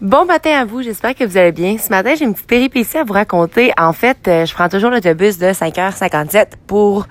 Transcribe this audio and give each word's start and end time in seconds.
Bon 0.00 0.24
matin 0.24 0.52
à 0.52 0.64
vous, 0.64 0.80
j'espère 0.80 1.14
que 1.14 1.24
vous 1.24 1.36
allez 1.36 1.52
bien. 1.52 1.76
Ce 1.76 1.90
matin, 1.90 2.14
j'ai 2.18 2.24
une 2.24 2.32
petite 2.32 2.46
péripétie 2.46 2.96
à 2.96 3.04
vous 3.04 3.12
raconter. 3.12 3.70
En 3.78 3.92
fait, 3.92 4.16
euh, 4.28 4.46
je 4.46 4.54
prends 4.54 4.70
toujours 4.70 4.88
l'autobus 4.88 5.36
de 5.36 5.48
5h57 5.48 6.52
pour 6.66 7.06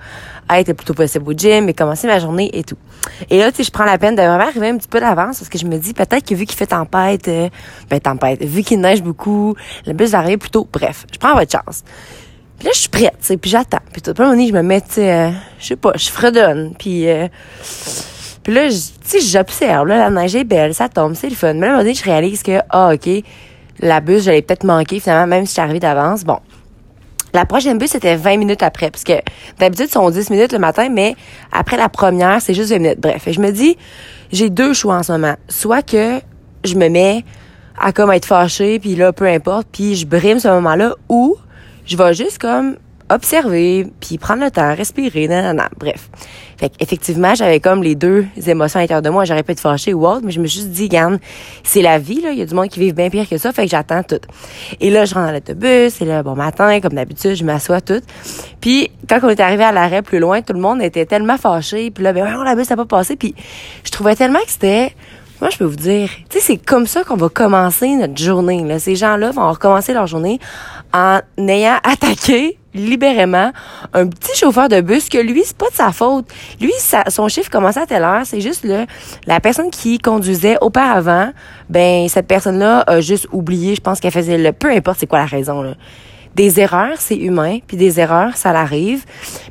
être 0.52 0.66
le 0.66 0.74
plus 0.74 0.86
tôt 0.86 0.94
possible 0.94 1.30
au 1.30 1.32
gym 1.32 1.68
et 1.68 1.72
commencer 1.72 2.08
ma 2.08 2.18
journée 2.18 2.50
et 2.52 2.64
tout. 2.64 2.74
Et 3.30 3.38
là, 3.38 3.52
tu 3.52 3.62
je 3.62 3.70
prends 3.70 3.84
la 3.84 3.96
peine 3.96 4.16
de 4.16 4.22
vraiment 4.22 4.40
arriver 4.40 4.70
un 4.70 4.76
petit 4.76 4.88
peu 4.88 4.98
d'avance 4.98 5.38
parce 5.38 5.48
que 5.48 5.56
je 5.56 5.66
me 5.66 5.78
dis 5.78 5.94
peut-être 5.94 6.28
que 6.28 6.34
vu 6.34 6.46
qu'il 6.46 6.58
fait 6.58 6.66
tempête, 6.66 7.28
euh, 7.28 7.48
ben 7.88 8.00
tempête, 8.00 8.42
vu 8.42 8.64
qu'il 8.64 8.80
neige 8.80 9.04
beaucoup, 9.04 9.54
le 9.86 9.92
bus 9.92 10.10
va 10.10 10.18
arriver. 10.18 10.36
Bref, 10.72 11.06
je 11.12 11.18
prends 11.18 11.36
votre 11.36 11.52
chance. 11.52 11.84
Puis 12.58 12.66
là, 12.66 12.72
je 12.74 12.80
suis 12.80 12.88
prête, 12.88 13.14
tu 13.20 13.26
sais, 13.26 13.36
puis 13.36 13.52
j'attends. 13.52 13.78
Puis 13.92 14.02
tout 14.02 14.14
le 14.18 14.24
monde, 14.24 14.44
je 14.44 14.52
me 14.52 14.62
mets, 14.62 14.80
tu 14.80 14.94
sais, 14.94 15.12
euh, 15.12 15.30
je 15.60 15.66
sais 15.66 15.76
pas, 15.76 15.92
je 15.94 16.10
fredonne. 16.10 16.74
Puis... 16.76 17.08
Euh, 17.08 17.28
puis 18.42 18.54
là, 18.54 18.68
tu 18.68 18.76
sais, 19.02 19.20
j'observe, 19.20 19.86
là, 19.88 19.98
la 19.98 20.10
neige 20.10 20.34
est 20.34 20.44
belle, 20.44 20.74
ça 20.74 20.88
tombe, 20.88 21.14
c'est 21.14 21.28
le 21.28 21.34
fun. 21.34 21.54
Mais 21.54 21.60
là, 21.60 21.66
à 21.66 21.68
un 21.68 21.72
moment 21.72 21.82
donné, 21.82 21.94
je 21.94 22.04
réalise 22.04 22.42
que, 22.42 22.60
ah, 22.70 22.92
OK, 22.94 23.08
la 23.80 24.00
bus, 24.00 24.24
j'allais 24.24 24.42
peut-être 24.42 24.64
manquer, 24.64 25.00
finalement, 25.00 25.26
même 25.26 25.46
si 25.46 25.60
arrivée 25.60 25.80
d'avance. 25.80 26.24
Bon. 26.24 26.38
La 27.32 27.44
prochaine 27.44 27.78
bus, 27.78 27.90
c'était 27.90 28.16
20 28.16 28.38
minutes 28.38 28.62
après, 28.62 28.90
parce 28.90 29.04
que 29.04 29.12
d'habitude, 29.58 29.88
sont 29.88 30.08
10 30.10 30.30
minutes 30.30 30.52
le 30.52 30.58
matin, 30.58 30.88
mais 30.90 31.14
après 31.52 31.76
la 31.76 31.88
première, 31.88 32.40
c'est 32.40 32.54
juste 32.54 32.70
20 32.70 32.78
minutes. 32.78 33.00
Bref, 33.00 33.28
et 33.28 33.32
je 33.32 33.40
me 33.40 33.52
dis, 33.52 33.76
j'ai 34.32 34.50
deux 34.50 34.72
choix 34.72 34.96
en 34.96 35.02
ce 35.02 35.12
moment. 35.12 35.34
Soit 35.48 35.82
que 35.82 36.20
je 36.64 36.74
me 36.74 36.88
mets 36.88 37.24
à 37.78 37.92
comme 37.92 38.10
être 38.10 38.26
fâchée, 38.26 38.78
puis 38.78 38.96
là, 38.96 39.12
peu 39.12 39.26
importe, 39.26 39.68
puis 39.70 39.94
je 39.94 40.06
brime 40.06 40.38
ce 40.38 40.48
moment-là, 40.48 40.94
ou 41.08 41.36
je 41.86 41.96
vais 41.96 42.14
juste 42.14 42.38
comme 42.38 42.76
observer, 43.10 43.86
puis 44.00 44.18
prendre 44.18 44.42
le 44.44 44.50
temps, 44.50 44.74
respirer, 44.74 45.28
nanana, 45.28 45.68
bref. 45.78 46.08
Fait 46.56 46.72
effectivement, 46.78 47.34
j'avais 47.34 47.58
comme 47.58 47.82
les 47.82 47.94
deux 47.94 48.26
émotions 48.46 48.78
à 48.78 48.82
l'intérieur 48.82 49.02
de 49.02 49.10
moi. 49.10 49.24
J'aurais 49.24 49.42
pas 49.42 49.52
être 49.52 49.60
fâchée 49.60 49.94
ou 49.94 50.06
autre, 50.06 50.22
mais 50.24 50.30
je 50.30 50.40
me 50.40 50.46
suis 50.46 50.60
juste 50.60 50.72
dit, 50.72 50.88
garde, 50.88 51.18
c'est 51.64 51.82
la 51.82 51.98
vie, 51.98 52.20
là. 52.20 52.32
Il 52.32 52.38
y 52.38 52.42
a 52.42 52.46
du 52.46 52.54
monde 52.54 52.68
qui 52.68 52.80
vit 52.80 52.92
bien 52.92 53.10
pire 53.10 53.28
que 53.28 53.38
ça, 53.38 53.52
fait 53.52 53.64
que 53.64 53.70
j'attends 53.70 54.02
tout. 54.02 54.20
Et 54.80 54.90
là, 54.90 55.04
je 55.04 55.14
rentre 55.14 55.26
dans 55.26 55.32
l'autobus, 55.32 56.00
et 56.00 56.04
là, 56.04 56.22
bon 56.22 56.36
matin, 56.36 56.80
comme 56.80 56.94
d'habitude, 56.94 57.34
je 57.34 57.44
m'assois 57.44 57.80
tout. 57.80 58.00
Puis, 58.60 58.90
quand 59.08 59.18
on 59.22 59.28
est 59.28 59.40
arrivé 59.40 59.64
à 59.64 59.72
l'arrêt 59.72 60.02
plus 60.02 60.18
loin, 60.18 60.42
tout 60.42 60.52
le 60.52 60.60
monde 60.60 60.82
était 60.82 61.06
tellement 61.06 61.38
fâché, 61.38 61.90
puis 61.90 62.04
là, 62.04 62.12
ben, 62.12 62.36
oh, 62.38 62.42
la 62.42 62.54
bus 62.54 62.70
n'a 62.70 62.76
pas 62.76 62.84
passé, 62.84 63.16
puis 63.16 63.34
je 63.84 63.90
trouvais 63.90 64.14
tellement 64.14 64.40
que 64.40 64.50
c'était 64.50 64.94
moi, 65.40 65.48
je 65.48 65.56
peux 65.56 65.64
vous 65.64 65.76
dire, 65.76 66.10
tu 66.28 66.38
sais, 66.38 66.44
c'est 66.44 66.56
comme 66.58 66.86
ça 66.86 67.02
qu'on 67.02 67.16
va 67.16 67.30
commencer 67.30 67.88
notre 67.96 68.18
journée. 68.18 68.62
Là. 68.62 68.78
Ces 68.78 68.94
gens-là 68.94 69.30
vont 69.30 69.50
recommencer 69.50 69.94
leur 69.94 70.06
journée 70.06 70.38
en 70.92 71.20
ayant 71.38 71.78
attaqué 71.82 72.58
libérément 72.74 73.52
un 73.92 74.06
petit 74.06 74.36
chauffeur 74.36 74.68
de 74.68 74.80
bus 74.80 75.08
que 75.08 75.18
lui 75.18 75.42
c'est 75.44 75.56
pas 75.56 75.68
de 75.70 75.74
sa 75.74 75.92
faute. 75.92 76.26
Lui 76.60 76.72
son 77.08 77.28
chiffre 77.28 77.50
commençait 77.50 77.80
à 77.80 77.86
telle 77.86 78.02
heure 78.04 78.22
c'est 78.24 78.40
juste 78.40 78.64
le 78.64 78.86
la 79.26 79.40
personne 79.40 79.70
qui 79.70 79.98
conduisait 79.98 80.56
auparavant 80.60 81.32
ben 81.68 82.08
cette 82.08 82.26
personne 82.26 82.58
là 82.58 82.80
a 82.86 83.00
juste 83.00 83.26
oublié 83.32 83.74
je 83.74 83.80
pense 83.80 84.00
qu'elle 84.00 84.12
faisait 84.12 84.38
le 84.38 84.52
peu 84.52 84.70
importe 84.70 85.00
c'est 85.00 85.06
quoi 85.06 85.18
la 85.18 85.26
raison 85.26 85.62
là 85.62 85.74
des 86.34 86.60
erreurs, 86.60 86.96
c'est 86.98 87.16
humain, 87.16 87.58
puis 87.66 87.76
des 87.76 88.00
erreurs, 88.00 88.36
ça 88.36 88.52
l'arrive. 88.52 89.04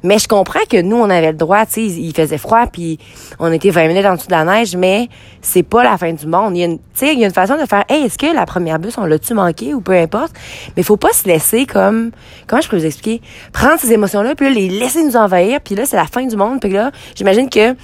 Mais 0.04 0.18
je 0.18 0.28
comprends 0.28 0.60
que 0.70 0.82
nous, 0.82 0.96
on 0.96 1.10
avait 1.10 1.32
le 1.32 1.38
droit, 1.38 1.66
tu 1.66 1.74
sais, 1.74 1.82
il 1.86 2.14
faisait 2.14 2.38
froid, 2.38 2.68
puis 2.68 3.00
on 3.40 3.52
était 3.52 3.70
20 3.70 3.88
minutes 3.88 4.06
en 4.06 4.16
dessous 4.16 4.28
de 4.28 4.32
la 4.32 4.46
neige, 4.46 4.76
mais 4.76 5.10
c'est 5.42 5.64
pas 5.64 5.84
la 5.84 5.98
fin 5.98 6.14
du 6.14 6.26
monde. 6.26 6.56
Il 6.56 6.60
y 6.60 6.64
a 6.64 6.66
une, 6.68 6.78
tu 6.78 6.84
sais, 6.94 7.14
il 7.14 7.20
y 7.20 7.24
a 7.24 7.28
une 7.28 7.34
façon 7.34 7.58
de 7.58 7.66
faire, 7.66 7.84
hey, 7.90 8.06
est-ce 8.06 8.18
que 8.18 8.34
la 8.34 8.46
première 8.46 8.80
bus, 8.80 8.98
on 8.98 9.06
l'a-tu 9.06 9.34
manqué 9.34 9.74
ou 9.74 9.82
peu 9.82 9.94
importe? 9.94 10.34
Mais 10.76 10.84
faut 10.84 10.98
pas 10.98 11.12
se 11.12 11.28
laisser 11.28 11.66
comme, 11.66 12.12
comment 12.48 12.62
je 12.62 12.70
peux 12.70 12.78
vous 12.78 12.86
expliquer, 12.86 13.22
prendre 13.52 13.80
ces 13.80 13.92
émotions-là, 13.92 14.36
puis 14.36 14.48
là, 14.48 14.54
les 14.54 14.70
laisser 14.70 15.04
nous 15.04 15.18
envahir, 15.18 15.60
puis 15.62 15.76
là, 15.76 15.86
c'est 15.86 15.98
la 15.98 16.06
fin 16.06 16.26
du 16.26 16.36
monde, 16.36 16.60
puis 16.62 16.72
là, 16.72 16.92
j'imagine 17.16 17.50
que 17.50 17.76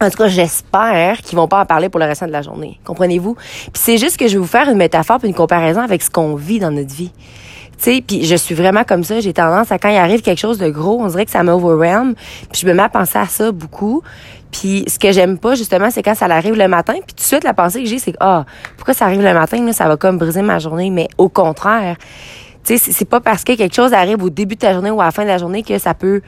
en 0.00 0.10
tout 0.10 0.16
cas, 0.16 0.26
j'espère 0.26 1.18
qu'ils 1.18 1.36
vont 1.36 1.46
pas 1.46 1.60
en 1.60 1.66
parler 1.66 1.88
pour 1.88 2.00
le 2.00 2.06
restant 2.06 2.26
de 2.26 2.32
la 2.32 2.42
journée. 2.42 2.80
Comprenez-vous? 2.84 3.34
Puis 3.34 3.70
c'est 3.74 3.98
juste 3.98 4.16
que 4.16 4.26
je 4.26 4.32
vais 4.32 4.40
vous 4.40 4.46
faire 4.46 4.68
une 4.68 4.76
métaphore 4.76 5.20
puis 5.20 5.28
une 5.28 5.34
comparaison 5.34 5.80
avec 5.80 6.02
ce 6.02 6.10
qu'on 6.10 6.34
vit 6.34 6.58
dans 6.58 6.72
notre 6.72 6.92
vie. 6.92 7.12
Puis 8.06 8.24
je 8.24 8.36
suis 8.36 8.54
vraiment 8.54 8.84
comme 8.84 9.04
ça. 9.04 9.20
J'ai 9.20 9.32
tendance 9.32 9.72
à 9.72 9.78
quand 9.78 9.88
il 9.88 9.96
arrive 9.96 10.22
quelque 10.22 10.38
chose 10.38 10.58
de 10.58 10.68
gros, 10.68 11.00
on 11.00 11.08
dirait 11.08 11.24
que 11.24 11.30
ça 11.30 11.42
m'overwhelm. 11.42 12.14
Puis 12.52 12.62
je 12.62 12.66
me 12.66 12.74
mets 12.74 12.82
à 12.82 12.88
penser 12.88 13.18
à 13.18 13.26
ça 13.26 13.50
beaucoup. 13.52 14.02
Puis 14.50 14.84
ce 14.86 14.98
que 14.98 15.12
j'aime 15.12 15.38
pas 15.38 15.54
justement, 15.54 15.90
c'est 15.90 16.02
quand 16.02 16.14
ça 16.14 16.26
arrive 16.26 16.54
le 16.54 16.68
matin. 16.68 16.94
Puis 16.94 17.14
tout 17.14 17.22
de 17.22 17.26
suite 17.26 17.44
la 17.44 17.54
pensée 17.54 17.82
que 17.82 17.88
j'ai, 17.88 17.98
c'est 17.98 18.14
ah 18.20 18.44
pourquoi 18.76 18.94
ça 18.94 19.06
arrive 19.06 19.22
le 19.22 19.34
matin 19.34 19.72
ça 19.72 19.88
va 19.88 19.96
comme 19.96 20.18
briser 20.18 20.42
ma 20.42 20.58
journée. 20.58 20.90
Mais 20.90 21.08
au 21.18 21.28
contraire, 21.28 21.96
tu 22.64 22.78
c'est 22.78 23.04
pas 23.04 23.20
parce 23.20 23.44
que 23.44 23.56
quelque 23.56 23.74
chose 23.74 23.92
arrive 23.92 24.22
au 24.22 24.30
début 24.30 24.54
de 24.54 24.60
ta 24.60 24.72
journée 24.72 24.90
ou 24.90 25.00
à 25.00 25.06
la 25.06 25.10
fin 25.10 25.22
de 25.22 25.28
la 25.28 25.38
journée 25.38 25.62
que 25.62 25.78
ça 25.78 25.94
peut 25.94 26.20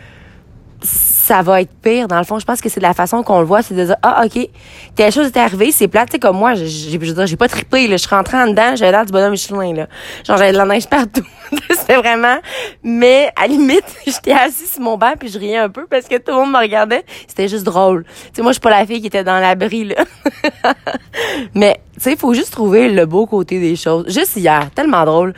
ça 0.84 1.42
va 1.42 1.62
être 1.62 1.72
pire. 1.82 2.06
Dans 2.06 2.18
le 2.18 2.24
fond, 2.24 2.38
je 2.38 2.44
pense 2.44 2.60
que 2.60 2.68
c'est 2.68 2.80
la 2.80 2.92
façon 2.92 3.22
qu'on 3.22 3.40
le 3.40 3.46
voit, 3.46 3.62
c'est 3.62 3.74
de 3.74 3.84
dire, 3.84 3.96
ah, 4.02 4.24
OK, 4.24 4.48
telle 4.94 5.12
chose 5.12 5.26
est 5.26 5.36
arrivée, 5.38 5.72
c'est 5.72 5.88
plate. 5.88 6.10
Tu 6.10 6.12
sais, 6.12 6.18
comme 6.18 6.36
moi, 6.36 6.54
j'ai, 6.54 6.66
j'ai 6.66 7.36
pas 7.36 7.48
trippé, 7.48 7.88
là. 7.88 7.96
Je 7.96 8.06
suis 8.06 8.14
rentrée 8.14 8.36
en 8.36 8.48
dedans, 8.48 8.76
j'avais 8.76 8.92
l'air 8.92 9.06
du 9.06 9.12
bonhomme 9.12 9.32
Michelin, 9.32 9.72
là. 9.74 9.86
Genre, 10.26 10.36
j'avais 10.36 10.52
de 10.52 10.58
la 10.58 10.66
neige 10.66 10.86
partout. 10.86 11.26
c'était 11.70 11.96
vraiment, 11.96 12.38
mais 12.82 13.30
à 13.36 13.46
limite, 13.46 13.84
j'étais 14.06 14.32
assise 14.32 14.72
sur 14.72 14.82
mon 14.82 14.96
banc 14.96 15.12
puis 15.18 15.28
je 15.28 15.38
riais 15.38 15.58
un 15.58 15.68
peu 15.68 15.86
parce 15.86 16.06
que 16.06 16.16
tout 16.16 16.32
le 16.32 16.34
monde 16.34 16.52
me 16.52 16.58
regardait. 16.58 17.04
C'était 17.26 17.48
juste 17.48 17.64
drôle. 17.64 18.04
Tu 18.04 18.10
sais, 18.34 18.42
moi, 18.42 18.52
je 18.52 18.54
suis 18.54 18.60
pas 18.60 18.70
la 18.70 18.86
fille 18.86 19.00
qui 19.00 19.06
était 19.06 19.24
dans 19.24 19.38
l'abri, 19.40 19.84
là. 19.84 20.04
mais, 21.54 21.80
tu 21.94 22.00
sais, 22.00 22.12
il 22.12 22.18
faut 22.18 22.34
juste 22.34 22.52
trouver 22.52 22.88
le 22.88 23.06
beau 23.06 23.26
côté 23.26 23.60
des 23.60 23.76
choses. 23.76 24.06
Juste 24.08 24.36
hier, 24.36 24.68
tellement 24.74 25.04
drôle. 25.04 25.34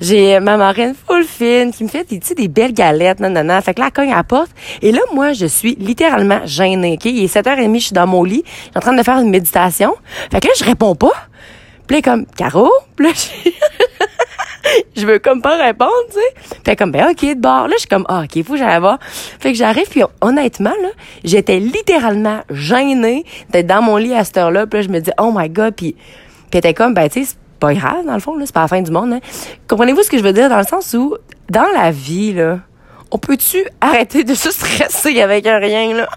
J'ai 0.00 0.40
ma 0.40 0.56
marraine 0.56 0.94
full 0.94 1.24
fine 1.24 1.72
qui 1.72 1.84
me 1.84 1.88
fait, 1.88 2.04
tu 2.04 2.18
sais, 2.22 2.34
des 2.34 2.48
belles 2.48 2.72
galettes, 2.72 3.20
non. 3.20 3.60
Fait 3.60 3.74
que 3.74 3.80
là, 3.80 3.86
elle 3.86 3.92
cogne 3.92 4.12
à 4.12 4.16
la 4.16 4.24
porte. 4.24 4.50
Et 4.82 4.92
là, 4.92 5.00
moi, 5.12 5.32
je 5.32 5.46
suis 5.46 5.76
littéralement 5.76 6.40
gênée, 6.44 6.94
OK? 6.94 7.04
Il 7.06 7.24
est 7.24 7.34
7h30, 7.34 7.74
je 7.74 7.84
suis 7.86 7.94
dans 7.94 8.06
mon 8.06 8.24
lit. 8.24 8.42
Je 8.44 8.50
suis 8.62 8.70
en 8.76 8.80
train 8.80 8.94
de 8.94 9.02
faire 9.02 9.18
une 9.18 9.30
méditation. 9.30 9.94
Fait 10.30 10.40
que 10.40 10.46
là, 10.46 10.52
je 10.58 10.64
réponds 10.64 10.94
pas. 10.94 11.12
Puis 11.86 12.00
comme, 12.00 12.24
Caro? 12.26 12.70
Puis 12.96 13.06
là, 13.06 13.12
je 14.96 15.06
veux 15.06 15.18
comme 15.18 15.42
pas 15.42 15.56
répondre, 15.56 15.90
tu 16.08 16.14
sais. 16.14 16.58
Fait 16.64 16.76
comme, 16.76 16.90
ben, 16.90 17.10
OK, 17.10 17.20
de 17.20 17.40
bord. 17.40 17.68
Là, 17.68 17.74
je 17.74 17.80
suis 17.80 17.88
comme, 17.88 18.04
ah, 18.08 18.24
OK, 18.24 18.42
faut 18.44 18.52
que 18.54 18.58
j'aille 18.58 18.80
voir. 18.80 18.98
Fait 19.02 19.52
que 19.52 19.58
j'arrive, 19.58 19.88
puis 19.88 20.02
honnêtement, 20.20 20.74
là, 20.82 20.88
j'étais 21.24 21.58
littéralement 21.58 22.40
gênée 22.50 23.24
d'être 23.50 23.66
dans 23.66 23.82
mon 23.82 23.96
lit 23.96 24.14
à 24.14 24.24
cette 24.24 24.36
heure-là. 24.36 24.66
Puis 24.66 24.80
là, 24.80 24.86
je 24.86 24.88
me 24.90 25.00
dis, 25.00 25.10
oh 25.18 25.32
my 25.34 25.48
God, 25.48 25.74
puis, 25.74 25.96
puis 26.50 26.58
était 26.58 26.74
comme, 26.74 26.94
ben, 26.94 27.08
tu 27.08 27.24
sais, 27.24 27.30
c'est 27.30 27.58
pas 27.60 27.74
grave, 27.74 28.04
dans 28.06 28.14
le 28.14 28.20
fond, 28.20 28.36
là, 28.36 28.46
c'est 28.46 28.54
pas 28.54 28.62
la 28.62 28.68
fin 28.68 28.82
du 28.82 28.90
monde, 28.90 29.12
hein. 29.12 29.20
Comprenez-vous 29.68 30.02
ce 30.02 30.10
que 30.10 30.18
je 30.18 30.22
veux 30.22 30.32
dire? 30.32 30.48
Dans 30.48 30.58
le 30.58 30.64
sens 30.64 30.94
où, 30.94 31.16
dans 31.50 31.66
la 31.74 31.90
vie, 31.90 32.32
là, 32.32 32.60
on 33.10 33.18
peut-tu 33.18 33.64
arrêter 33.80 34.24
de 34.24 34.34
se 34.34 34.50
stresser 34.52 35.20
avec 35.20 35.46
un 35.46 35.58
rien, 35.58 35.94
là? 35.94 36.08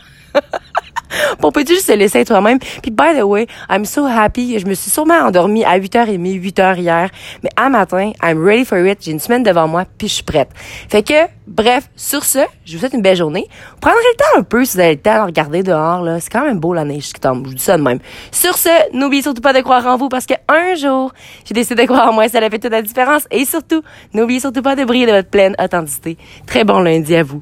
Pour 1.39 1.51
peut 1.53 1.66
juste 1.66 1.88
se 1.88 1.94
laisser 1.94 2.25
toi-même. 2.25 2.59
Puis, 2.59 2.91
by 2.91 3.17
the 3.17 3.23
way, 3.23 3.47
I'm 3.69 3.85
so 3.85 4.05
happy. 4.05 4.59
Je 4.59 4.66
me 4.66 4.73
suis 4.73 4.89
sûrement 4.89 5.16
endormie 5.16 5.63
à 5.63 5.79
8h30, 5.79 6.17
8h 6.17 6.79
hier. 6.79 7.09
Mais 7.44 7.50
à 7.55 7.69
matin, 7.69 8.11
I'm 8.23 8.44
ready 8.44 8.66
for 8.66 8.79
it. 8.79 9.00
J'ai 9.01 9.11
une 9.11 9.19
semaine 9.19 9.44
devant 9.44 9.67
moi, 9.67 9.85
puis 9.97 10.07
je 10.07 10.13
suis 10.16 10.23
prête. 10.23 10.50
Fait 10.89 11.03
que, 11.03 11.13
bref, 11.47 11.89
sur 11.95 12.23
ce, 12.23 12.39
je 12.66 12.73
vous 12.73 12.79
souhaite 12.79 12.94
une 12.94 13.01
belle 13.01 13.17
journée. 13.17 13.47
Vous 13.73 13.79
prendrez 13.79 14.00
le 14.13 14.17
temps 14.17 14.39
un 14.39 14.44
peu 14.44 14.66
si 14.66 14.77
vous 14.77 14.81
avez 14.81 14.95
le 14.95 15.01
temps 15.01 15.22
de 15.22 15.25
regarder 15.25 15.63
dehors, 15.63 16.01
là. 16.01 16.19
C'est 16.19 16.29
quand 16.29 16.45
même 16.45 16.59
beau 16.59 16.73
la 16.73 16.83
neige 16.83 17.13
qui 17.13 17.22
tombe. 17.22 17.44
Je 17.45 17.50
vous 17.50 17.56
dis 17.56 17.63
ça 17.63 17.77
de 17.77 17.83
même. 17.83 18.00
Sur 18.31 18.57
ce, 18.57 18.69
n'oubliez 18.94 19.22
surtout 19.22 19.41
pas 19.41 19.53
de 19.53 19.61
croire 19.61 19.85
en 19.88 19.97
vous 19.97 20.09
parce 20.09 20.25
que 20.25 20.33
un 20.47 20.75
jour, 20.75 21.13
j'ai 21.45 21.53
décidé 21.53 21.83
de 21.83 21.88
croire 21.88 22.09
en 22.09 22.13
moi. 22.13 22.27
Ça 22.27 22.39
a 22.39 22.50
fait 22.50 22.59
toute 22.59 22.72
la 22.72 22.81
différence. 22.81 23.27
Et 23.31 23.45
surtout, 23.45 23.81
n'oubliez 24.13 24.39
surtout 24.39 24.61
pas 24.61 24.75
de 24.75 24.83
briller 24.83 25.06
de 25.06 25.11
votre 25.11 25.29
pleine 25.29 25.56
authenticité. 25.59 26.17
Très 26.45 26.63
bon 26.63 26.79
lundi 26.79 27.16
à 27.16 27.23
vous. 27.23 27.41